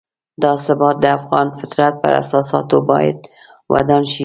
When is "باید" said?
2.89-3.17